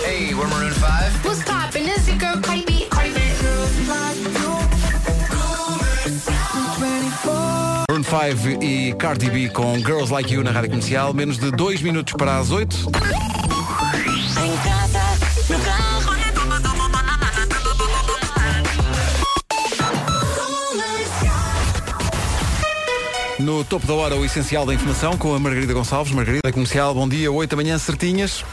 [0.05, 1.27] Hey, we're Maroon 5.
[1.27, 1.89] What's poppin'?
[1.89, 2.87] It's your girl Cardi B.
[2.89, 3.19] Cardi B.
[7.89, 11.81] Maroon 5 e Cardi B com Girls Like You na Rádio Comercial, menos de 2
[11.81, 12.77] minutos para as 8.
[23.39, 26.13] No topo da hora, o essencial da informação com a Margarida Gonçalves.
[26.13, 28.43] Margarida Comercial, bom dia, 8 da manhã, certinhas.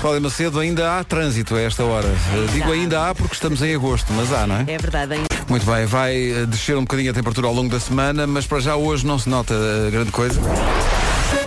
[0.00, 2.06] Cláudia Macedo, ainda há trânsito a esta hora.
[2.08, 4.60] Eh, Digo ainda há porque estamos em agosto, mas há, não é?
[4.68, 5.24] É verdade, hein?
[5.48, 8.60] Muito bem, vai eh, descer um bocadinho a temperatura ao longo da semana, mas para
[8.60, 10.38] já hoje não se nota eh, grande coisa.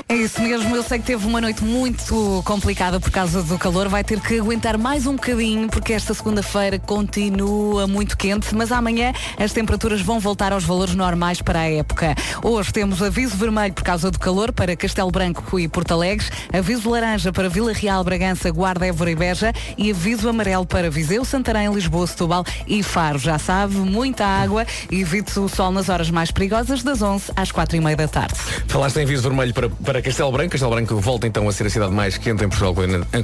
[0.09, 3.89] É isso mesmo, eu sei que teve uma noite muito complicada por causa do calor,
[3.89, 9.11] vai ter que aguentar mais um bocadinho porque esta segunda-feira continua muito quente, mas amanhã
[9.37, 12.15] as temperaturas vão voltar aos valores normais para a época.
[12.41, 16.89] Hoje temos aviso vermelho por causa do calor para Castelo Branco e Porto Alegre, aviso
[16.89, 21.69] laranja para Vila Real, Bragança, Guarda, Évora e Beja e aviso amarelo para Viseu, Santarém,
[21.69, 23.19] Lisboa, Setúbal e Faro.
[23.19, 27.51] Já sabe, muita água e evite o sol nas horas mais perigosas das 11 às
[27.51, 28.35] 4 e meia da tarde.
[28.67, 30.51] Falaste em aviso vermelho para, para Castelo Branco.
[30.51, 32.75] Castelo Branco volta então a ser a cidade mais quente em Portugal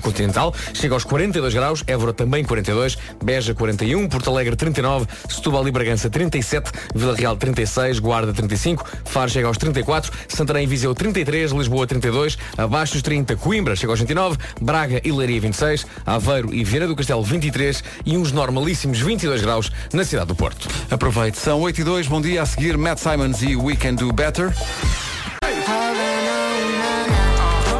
[0.01, 0.53] continental.
[0.73, 6.09] Chega aos 42 graus, Évora também 42, Beja 41, Porto Alegre 39, Setúbal e Bragança
[6.09, 11.85] 37, Vila Real 36, Guarda 35, Faro chega aos 34, Santarém e Viseu 33, Lisboa
[11.85, 16.87] 32, abaixo dos 30, Coimbra chega aos 29, Braga e Leiria 26, Aveiro e Viana
[16.87, 20.67] do Castelo 23 e uns normalíssimos 22 graus na cidade do Porto.
[20.89, 24.11] Aproveite, são 8 e 2, bom dia a seguir, Matt Simons e We Can Do
[24.11, 24.53] Better.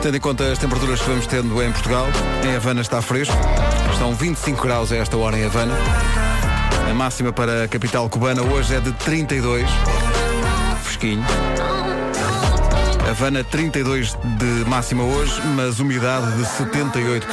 [0.04, 2.06] Tendo em conta as temperaturas que vamos tendo em Portugal,
[2.44, 3.34] em Havana está fresco.
[3.90, 5.74] Estão 25 graus a esta hora em Havana.
[6.90, 9.66] A máxima para a capital cubana hoje é de 32.
[10.84, 11.24] Fresquinho.
[13.10, 17.24] Havana 32 de máxima hoje, mas umidade de 78%.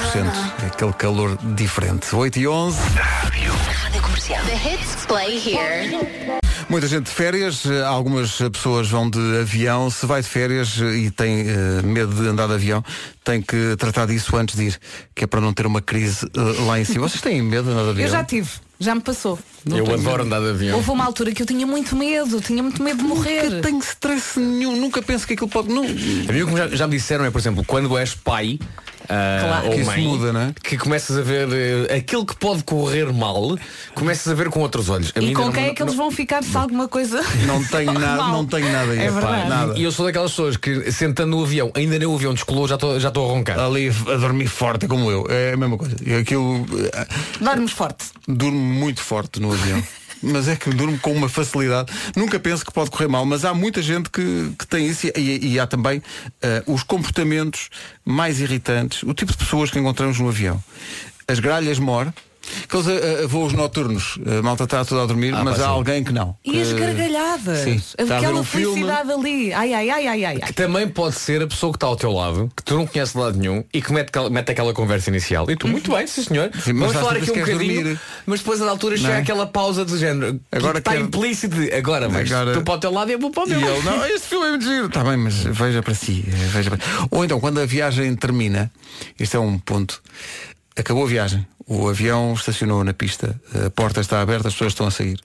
[0.63, 2.15] É aquele calor diferente.
[2.15, 2.79] 8 e 11.
[2.95, 4.45] Rádio Comercial.
[4.45, 6.40] The hits play here.
[6.71, 9.91] Muita gente de férias, eh, algumas pessoas vão de avião.
[9.91, 12.85] Se vai de férias eh, e tem eh, medo de andar de avião,
[13.25, 14.81] tem que tratar disso antes de ir,
[15.13, 17.09] que é para não ter uma crise eh, lá em cima.
[17.09, 18.07] Vocês têm medo de andar de avião?
[18.07, 19.37] Eu já tive, já me passou.
[19.67, 20.77] Eu adoro andar de avião.
[20.77, 23.51] Houve uma altura que eu tinha muito medo, tinha muito medo de morrer.
[23.51, 25.69] Nunca tenho stress nenhum, nunca penso que aquilo pode.
[25.71, 25.83] Não...
[25.83, 28.61] A mim o que já, já me disseram é, por exemplo, quando és pai
[29.11, 29.67] Claro.
[29.67, 30.55] ou Que isso mãe, muda, não é?
[30.63, 31.49] que começas a ver
[31.89, 33.59] eh, aquilo que pode correr mal,
[33.95, 35.13] começas a ver com outros olhos.
[35.17, 37.21] A E com não- quem é que eles não- vão ficar se alguma coisa.
[37.47, 38.99] Não tenho nada, não tenho nada aí.
[39.01, 39.49] É verdade.
[39.49, 39.79] nada.
[39.79, 42.75] E eu sou daquelas pessoas que sentando no avião, ainda nem o avião descolou, já
[42.77, 43.59] estou já estou a roncar.
[43.59, 45.27] Ali a dormir forte como eu.
[45.29, 45.97] É a mesma coisa.
[46.21, 46.67] Aquilo.
[46.93, 47.07] eh,
[47.41, 48.07] Dormes forte.
[48.29, 49.83] Durmo muito forte no avião.
[50.23, 51.93] Mas é que durmo com uma facilidade.
[52.15, 55.53] Nunca penso que pode correr mal, mas há muita gente que, que tem isso e,
[55.53, 56.03] e há também
[56.43, 57.71] eh, os comportamentos
[58.05, 60.63] mais irritantes, o tipo de pessoas que encontramos no avião.
[61.27, 62.13] As gralhas mor,
[62.65, 65.67] aqueles eh, eh, voos noturnos, a malta está toda a dormir, Ah, mas pá, há
[65.67, 65.73] sim.
[65.73, 66.37] alguém que não.
[66.45, 67.59] E as Que- gargalhadas.
[67.61, 67.83] Sim.
[67.99, 68.75] Aquela um filme.
[68.81, 69.53] felicidade ali.
[69.53, 70.39] Ai, ai, ai, ai, ai.
[70.43, 70.49] ai.
[70.49, 73.15] Que também pode ser a pessoa que está ao teu lado, que tu não conheces
[73.15, 75.51] de lado nenhum e que mete, aquela- mete aquela conversa inicial.
[75.51, 76.51] E tu, muito bem, sim senhor.
[76.63, 78.01] Sim, mas Vamos falar aqui um bocadinho, dormir.
[78.27, 79.21] mas depois a altura Não chega é?
[79.21, 80.41] aquela pausa do género.
[80.53, 83.15] Agora que está quero- implícito de agora, mas Agora- tu para o teu lado e
[83.15, 83.75] eu vou para o E meu.
[83.77, 84.87] ele, não, este filme é muito giro.
[84.87, 86.25] Está bem, mas veja para si.
[86.27, 86.81] eh, Veja para...
[87.11, 88.71] Ou então, quando a viagem termina,
[89.19, 90.03] este é um ponto,
[90.77, 94.89] acabou a viagem, o avião estacionou na pista, a porta está aberta, as pessoas estão
[94.89, 95.21] a sair.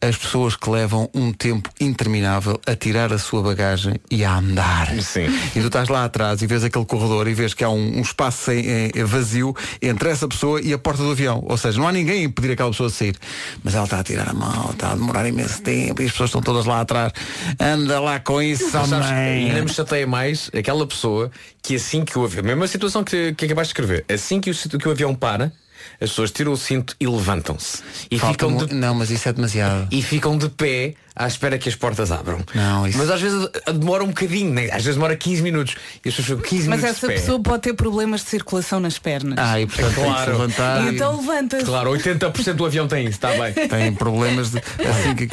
[0.00, 4.88] As pessoas que levam um tempo interminável a tirar a sua bagagem e a andar.
[5.00, 5.26] Sim.
[5.54, 8.00] E tu estás lá atrás e vês aquele corredor e vês que há um, um
[8.00, 11.42] espaço sem, eh, vazio entre essa pessoa e a porta do avião.
[11.48, 13.16] Ou seja, não há ninguém a impedir aquela pessoa de sair.
[13.62, 16.30] Mas ela está a tirar a mão, está a demorar imenso tempo e as pessoas
[16.30, 17.12] estão todas lá atrás.
[17.60, 19.48] Anda lá com isso, mãe.
[19.48, 21.30] ainda me chateia mais aquela pessoa
[21.62, 24.54] que assim que o avião, mesma situação que, que acabaste de escrever, assim que o,
[24.54, 25.52] que o avião para,
[25.94, 27.82] as pessoas tiram o cinto e levantam-se.
[28.10, 29.88] E Falta ficam de Não, mas isso é demasiado.
[29.90, 32.40] e ficam de pé à espera que as portas abram.
[32.54, 34.64] Não, isso- Mas às vezes eh, demora um bocadinho, né?
[34.66, 35.74] às vezes demora 15 minutos.
[36.04, 38.98] E as pessoas ficam 15 Mas minutos essa pessoa pode ter problemas de circulação nas
[38.98, 39.38] pernas.
[39.38, 40.32] Ah, e portanto tem que se Claro.
[40.32, 40.84] levantar.
[40.84, 41.64] e então levanta-se.
[41.64, 43.52] Claro, 80% do avião tem isso, está bem.
[43.68, 44.58] Tem problemas de.
[44.58, 45.28] Assim que,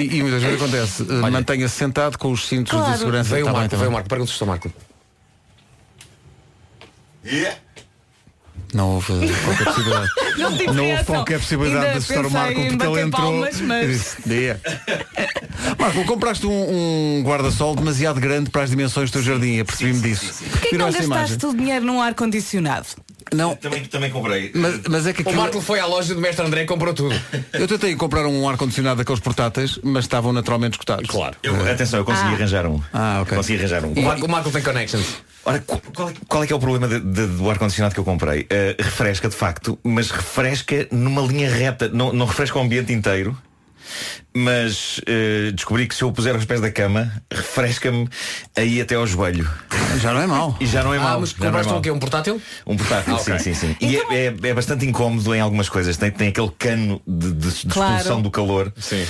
[0.00, 1.02] e, e muitas vezes acontece.
[1.02, 2.92] eh, Mantenha-se sentado com os cintos Claro.
[2.92, 3.28] de segurança.
[3.30, 3.94] Veio o Tá bem, Marco, tá veio o bem.
[3.94, 4.72] Marco, pergunta-se ao Marco.
[8.76, 9.06] Não houve
[9.42, 10.08] qualquer possibilidade.
[10.36, 13.10] Não Não houve qualquer possibilidade Ainda de assustar o Marco porque ele entrou.
[13.10, 14.16] palmas, mas-.
[15.78, 19.58] Marco, compraste um, um guarda-sol demasiado grande para as dimensões do teu jardim.
[19.60, 20.44] Apercebi-me disso.
[20.50, 21.22] Porquê que não essa imagem.
[21.36, 22.86] gastaste o dinheiro num ar-condicionado?
[23.34, 24.52] Não, Também, também comprei.
[24.54, 26.94] mas, mas é que O aquilo, Marco foi à loja do mestre André e comprou
[26.94, 27.12] tudo.
[27.52, 31.08] eu tentei comprar um ar-condicionado daqueles portáteis, mas estavam naturalmente escutados.
[31.10, 31.34] Claro.
[31.42, 32.80] Eu- atenção, eu consegui arranjar um.
[32.92, 33.36] Ah, ok.
[33.36, 33.92] Consegui arranjar um.
[33.94, 35.06] O Marco, o Marco tem connections.
[35.48, 38.00] Ora, qu- qual, é- qual é que é o problema de- de- do ar-condicionado que
[38.00, 38.46] eu comprei?
[38.50, 43.36] Eh, refresca de facto, mas refresca numa linha reta, não, não refresca o ambiente inteiro.
[44.34, 48.08] Mas eh, descobri que se eu o puser aos pés da cama, refresca-me
[48.56, 49.48] aí até ao joelho.
[50.00, 50.56] Já não é mau.
[50.60, 51.20] E já não é Ah, mau.
[51.20, 51.78] mas é compraste mau.
[51.78, 51.90] um quê?
[51.92, 52.42] Um portátil?
[52.66, 53.76] Um portátil, Ah, sim, sim, sim.
[53.80, 55.96] E é, é- é bastante incómodo em algumas coisas.
[55.96, 57.94] Tem, tem aquele cano de, de- de Claro.
[57.94, 59.06] expulsão do calor Sim.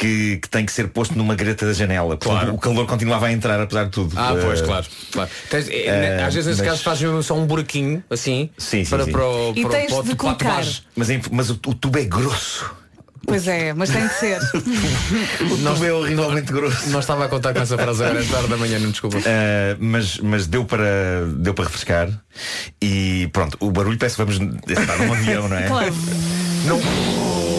[0.00, 2.16] Que, que tem que ser posto numa greta da janela.
[2.16, 2.54] Portanto, Claro.
[2.54, 4.14] o calor continuava a entrar apesar de tudo.
[4.18, 4.86] Ah, pois, Eh, claro.
[5.12, 5.30] claro.
[5.50, 8.82] Tens- é, eh, às vezes nesse mas- caso fazes mesmo só um buraquinho, assim, Sim,
[8.84, 9.12] sim, para, sim.
[9.12, 10.64] para, o- E para, tens para, de para colocar.
[10.96, 12.74] Mas, é- mas o, o tubo é grosso.
[13.26, 14.38] Pois é, mas tem de ser.
[15.52, 16.88] O tubo é horrivelmente grosso.
[16.88, 19.18] Não estava a contar com essa frase agora esta hora da manhã, não desculpa.
[19.18, 19.22] Uh,
[19.78, 22.08] mas, mas deu para deu para refrescar
[22.80, 25.66] e pronto, o barulho parece que vamos estar num avião, não é?
[25.68, 25.94] Claro.
[26.64, 27.49] Não.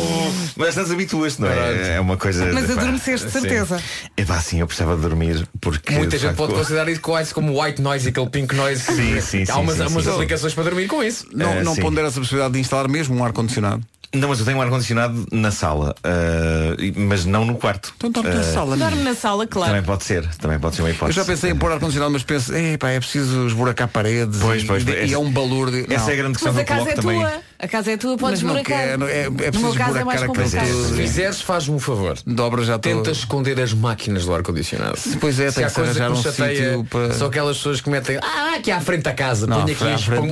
[0.62, 1.96] Mas não habituas, não é?
[1.96, 2.46] É uma coisa.
[2.54, 3.82] Mas epá, adormeceste, de certeza.
[4.16, 5.94] É pá, sim, eu precisava de dormir porque.
[5.94, 8.82] Muita gente facto, pode considerar isso quase como white noise, aquele pink noise.
[8.84, 10.12] Sim, sim, Há sim, umas, sim, há umas sim.
[10.12, 11.26] aplicações para dormir com isso.
[11.34, 11.82] Não, Eh, não sim.
[11.82, 13.82] ponderas a possibilidade de instalar mesmo um ar-condicionado.
[14.14, 17.94] Não, mas eu tenho um ar-condicionado na sala, uh, mas não no quarto.
[17.96, 18.76] Então dorme na Uh, sala.
[18.78, 19.84] Dorme na sala, Também claro.
[19.84, 21.16] pode ser, também pode ser uma Eu hipótese.
[21.18, 24.84] já pensei em pôr ar-condicionado, mas penso, pá, é preciso esburacar paredes Pois, e, pois,
[24.84, 25.12] e- pois.
[25.12, 25.86] e é um balúrdio.
[25.90, 26.10] Essa Não.
[26.10, 27.20] é a grande questão Mas a do casa coloco é também.
[27.22, 27.52] tua.
[27.64, 28.80] A casa é tua, podes buracar.
[28.80, 30.68] é, é No preciso meu caso é esburacar mais complicado.
[30.68, 30.88] tudo.
[30.90, 32.18] Se fizeres, faz-me um favor.
[32.26, 33.12] Dobra já Tenta todo.
[33.14, 34.98] esconder as máquinas do ar-condicionado.
[35.22, 38.56] Pois é, tem que arranjar me um sítio para- São aquelas pessoas que metem Ah,
[38.58, 39.76] aqui à frente da casa, Não, aqui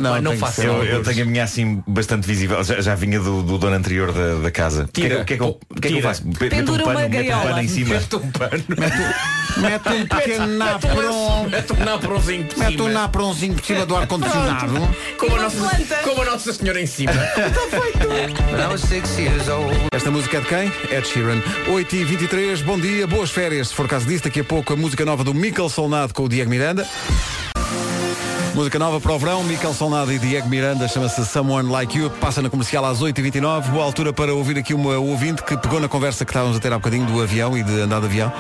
[0.02, 3.78] não, não faço Eu, eu tenho a minha assim bastante visível, já vinha do, dono
[3.78, 4.84] anterior da, da casa.
[4.84, 5.22] O que é que- Tira.
[5.22, 6.26] o que é que eu- que é que eu faço?
[6.28, 7.96] Meto um Pendura pano, meto um pano em cima.
[7.96, 8.64] Mete um pano.
[9.58, 11.48] Mete um pequeno napron.
[11.50, 12.90] Mete um napronzinho por Mete um cima.
[12.90, 14.90] napronzinho por cima do ar-condicionado.
[15.18, 17.12] Como a, nossa, como a Nossa Senhora em cima.
[19.92, 20.72] Esta música é de quem?
[20.98, 21.42] Ed Sheeran.
[21.68, 23.70] 8 e 23 bom dia, boas férias.
[23.70, 26.30] Se for caso disso, daqui a pouco a música nova do Mikel Solnado com o
[26.30, 26.88] Diego Miranda.
[28.54, 32.42] Música nova para o verão, Mikel Solnado e Diego Miranda, chama-se Someone Like You, passa
[32.42, 33.70] na comercial às 8h29.
[33.70, 36.74] Boa altura para ouvir aqui uma ouvinte que pegou na conversa que estávamos a ter
[36.74, 38.34] há bocadinho do avião e de andar de avião.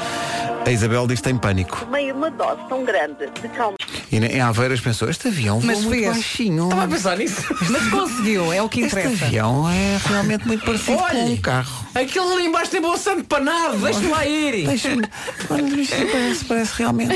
[0.65, 1.77] A Isabel diz que tem pânico.
[1.85, 3.75] Tomei uma dose tão grande de calma.
[4.11, 6.13] E em Aveiras pensou, este avião voa Mas muito fez.
[6.13, 6.63] baixinho.
[6.65, 7.41] Estava a pensar nisso.
[7.69, 9.25] Mas conseguiu, é o que Este interessa.
[9.25, 11.23] avião é realmente muito parecido com Olha.
[11.23, 11.85] um carro.
[11.95, 13.77] Aquele ali embaixo tem bolsa de panado.
[13.77, 14.65] Deixa-me lá ir.
[14.67, 15.07] Deixa-me.
[15.47, 17.15] Parece, parece realmente.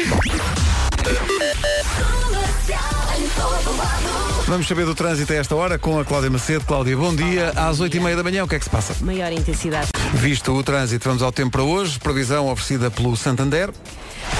[4.47, 6.63] Vamos saber do trânsito a esta hora com a Cláudia Macedo.
[6.65, 7.51] Cláudia, bom dia.
[7.55, 8.95] Às 8h30 da manhã, o que é que se passa?
[9.03, 9.89] Maior intensidade.
[10.13, 11.99] Visto o trânsito, vamos ao tempo para hoje.
[11.99, 13.71] Previsão oferecida pelo Santander.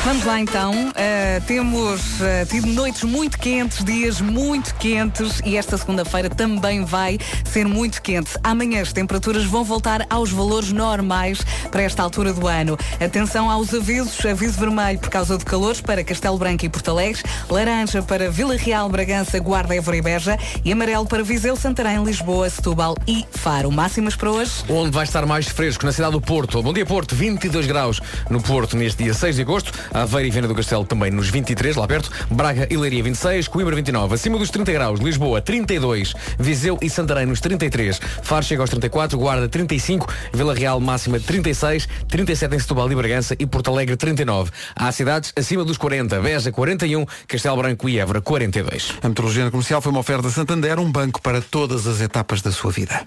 [0.04, 0.74] Vamos lá então.
[0.74, 7.18] Uh, temos uh, tido noites muito quentes, dias muito quentes e esta segunda-feira também vai
[7.46, 8.38] ser muito quente.
[8.44, 11.40] Amanhã as temperaturas vão voltar aos valores normais
[11.72, 12.78] para esta altura do ano.
[13.00, 14.26] Atenção aos avisos.
[14.26, 18.58] Aviso vermelho por causa de calores para Castelo Branco e Porto Alegre, laranja para Vila
[18.58, 23.72] Real, Bragança, Guarda, Évora e Beja e amarelo para Viseu, Santarém, Lisboa, Setúbal e Faro.
[23.72, 24.52] Máximas para hoje?
[24.68, 25.86] Onde vai estar mais fresco?
[25.86, 26.62] Na cidade do Porto.
[26.62, 27.16] Bom dia, Porto.
[27.16, 29.72] 22 graus no Porto neste dia 6 de agosto.
[29.94, 32.10] Aveiro e Viana do Castelo também nos 23, lá perto.
[32.30, 33.48] Braga e Leiria 26.
[33.48, 34.16] Coimbra 29.
[34.16, 35.00] Acima dos 30 graus.
[35.00, 36.14] Lisboa 32.
[36.40, 38.00] Viseu e Santarém nos 33.
[38.24, 39.18] Faro chega aos 34.
[39.18, 40.12] Guarda 35.
[40.34, 41.88] Vila Real máxima 36.
[42.08, 43.36] 37 em Setúbal e Bragança.
[43.38, 44.52] E Porto Alegre 39.
[44.76, 46.20] Há cidades acima dos 40.
[46.22, 47.06] Beja 41.
[47.28, 48.94] Castelo Branco e Évora 42.
[49.02, 52.72] A metrologia comercial foi uma oferta Santander, um banco para todas as etapas da sua
[52.72, 53.06] vida.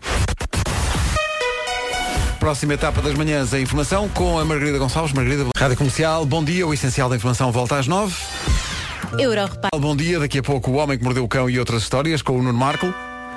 [2.47, 5.13] Próxima etapa das manhãs, a informação com a Margarida Gonçalves.
[5.13, 6.65] Margarida, Rádio Comercial, bom dia.
[6.65, 8.15] O essencial da informação volta às nove.
[9.19, 9.69] Europa.
[9.75, 12.39] Bom dia, daqui a pouco o Homem que Mordeu o Cão e outras histórias com
[12.39, 12.95] o Nuno Marco.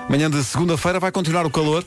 [0.08, 1.84] Manhã de segunda-feira vai continuar o calor.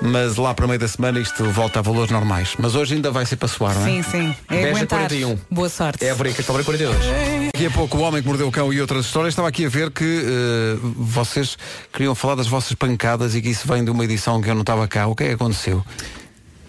[0.00, 2.54] mas lá para meio da semana isto volta a valores normais.
[2.56, 3.90] Mas hoje ainda vai ser para soar, não é?
[3.90, 4.36] Sim, sim.
[4.48, 4.98] É Beja aguentar.
[5.08, 5.38] 41.
[5.50, 6.04] Boa sorte.
[6.04, 7.50] Évora e Castelo Branco 42.
[7.52, 9.32] Daqui a pouco o Homem que Mordeu o Cão e outras histórias.
[9.32, 11.58] Estava aqui a ver que eh, vocês
[11.92, 14.60] queriam falar das vossas pancadas e que isso vem de uma edição que eu não
[14.60, 15.08] estava cá.
[15.08, 15.84] O que é que aconteceu?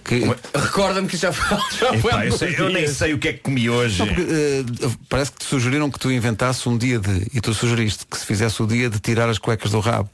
[0.10, 3.28] Que, Recorda-me que já foi, já foi Epá, eu, sei- eu nem sei o que
[3.28, 4.00] é que comi hoje.
[4.00, 7.28] Não, porque, eh, parece que te sugeriram que tu inventasses um dia de.
[7.32, 10.10] E tu sugeriste que se fizesse o dia de tirar as cuecas do rabo.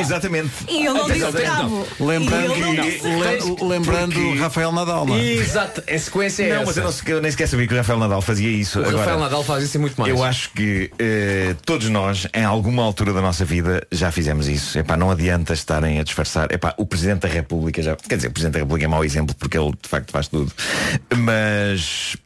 [0.00, 0.50] Exatamente.
[0.68, 1.86] E ele não disse bravo.
[2.00, 5.06] Lembrando, E ele não lembrando Porque- Rafael Nadal.
[5.06, 5.22] não é?
[5.24, 6.66] Exato, a sequência é Não, essa.
[6.66, 8.78] mas eu, não, sei- eu nem sequer sabia que o Rafael Nadal fazia isso.
[8.80, 10.12] O Agora, Rafael Nadal faz isso e muito mais.
[10.12, 14.78] Eu acho que eh, todos nós, em alguma altura da nossa vida, já fizemos isso.
[14.78, 16.50] Epá, não adianta estarem a disfarçar.
[16.52, 17.96] Epá, o Presidente da República já.
[17.96, 20.52] Quer dizer, o Presidente da República é mau exemplo porque ele de facto faz tudo.
[21.16, 22.16] Mas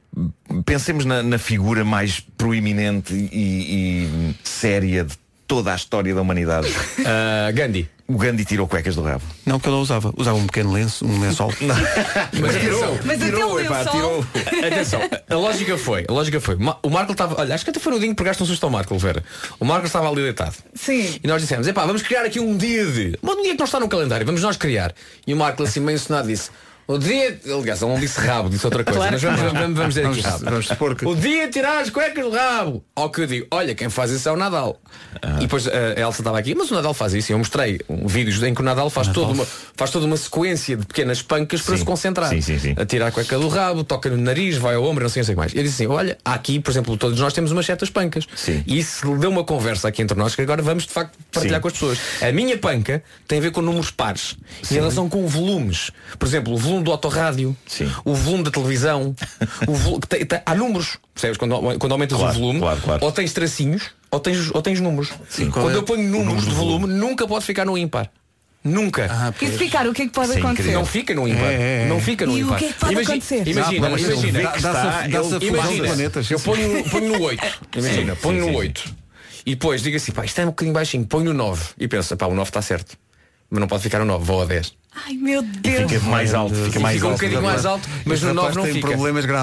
[0.67, 5.15] pensemos na, na figura mais proeminente e, e séria de
[5.53, 6.67] toda a história da humanidade.
[7.05, 7.89] Ah, Gandhi.
[8.09, 9.23] O Gandhi tirou cuecas do rabo.
[9.45, 10.13] Não, que eu não usava.
[10.17, 11.53] Usava um pequeno lenço, um lençol.
[11.61, 13.93] Mas atenção, Mas Tirou, aquele epá, lençol.
[13.93, 14.27] tirou.
[14.67, 16.57] atenção, a lógica foi, a lógica foi.
[16.83, 18.71] O Marco estava, olha, acho que até foi no dia que pegaste um susto ao
[18.71, 19.23] Marco, Vera.
[19.59, 20.55] O Marco estava ali deitado.
[20.75, 21.19] Sim.
[21.23, 23.19] E nós dissemos, epá, vamos criar aqui um dia de.
[23.21, 24.95] Mas um dia que não está no calendário, vamos nós criar.
[25.27, 26.51] E o Marco assim meio ensinado disse,
[26.87, 27.39] o dia.
[27.47, 28.99] Aliás, ele não disse rabo, disse outra coisa.
[28.99, 30.45] Claro Mas vamos, vamos, vamos dizer aqui Vamos, rabo.
[30.45, 31.07] vamos supor que.
[31.07, 32.85] O dia de tirar as cuecas do rabo.
[32.95, 34.81] Ao que eu digo, olha, quem faz isso é o Nadal.
[35.21, 35.37] Ah.
[35.39, 37.31] E depois eh, a Elsa estava aqui, mas o Nadal faz isso.
[37.31, 40.17] E eu mostrei um vídeos em que o Nadal faz, toda uma, faz toda uma
[40.17, 41.81] sequência de pequenas pancas para Sim.
[41.81, 42.29] se concentrar.
[42.29, 42.75] Sim, sim, sim.
[42.77, 45.27] A tirar a cueca do rabo, toca no nariz, vai ao ombro, não sei, não
[45.27, 45.55] sei o que mais.
[45.55, 48.27] Eu disse assim, olha, aqui, por exemplo, todos nós temos umas certas pancas.
[48.35, 48.63] Sim.
[48.67, 51.63] E isso deu uma conversa aqui entre nós que agora vamos de facto partilhar Sim.
[51.63, 51.99] com as pessoas.
[52.21, 54.37] A minha panca tem a ver com números pares.
[54.71, 55.91] Em relação com volumes.
[56.19, 57.91] Por exemplo, o volume do autorrádio, Sim.
[58.05, 59.15] o volume da televisão,
[59.67, 60.97] o volume, que tem- tem- há números.
[61.13, 61.37] Percebes?
[61.37, 63.05] Quando, quando aumentas Claro, o volume, claro, claro.
[63.05, 65.11] ou tens tracinhos, ou tens, ou tens números.
[65.11, 65.77] qual Quando é?
[65.79, 68.09] eu ponho números número de do volume, nunca pode ficar no ímpar.
[68.65, 69.09] Nunca.
[69.11, 70.63] Ah, E se ficar, o que é que pode Isso é acontecer?
[70.63, 70.79] incrível.
[70.81, 71.47] Não fica no ímpar.
[71.47, 71.87] É, é, é.
[71.89, 72.59] Não fica no E o ímpar.
[72.61, 73.49] que é que pode Imagi- acontecer?
[73.49, 74.41] Imagina, ele imagina.
[74.43, 76.31] Dá-se a- Imagina, planetas.
[76.31, 77.45] eu sim, ponho, ponho no 8.
[77.77, 78.59] Imagina, ponho sim, no sim.
[78.61, 78.95] 8.
[79.47, 81.65] E depois digo assim, pá, isto é um bocadinho baixinho, ponho no 9.
[81.77, 82.97] E pensa, pá, o 9 está certo.
[83.53, 84.73] Mas não pode ficar no 9, vou ao 10.
[85.07, 85.93] Ai meu E Deus.
[85.93, 86.55] fica mais alto.
[86.55, 87.19] Fica mais fica um alto.
[87.21, 88.89] bocadinho mais alto, mas no 9 rapaz não tem fica.
[88.89, 89.41] problemas graves.